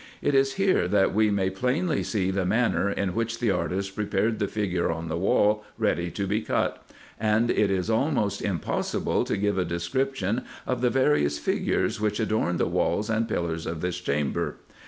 [0.19, 4.39] It is here that we may plainly see the manner, in which the artist prepared
[4.39, 6.83] the figure on the wall ready to be cut;
[7.19, 12.57] and it is almost impossible to give a description of the various figures, which adorn
[12.57, 14.55] the walls and pillars of this chamber.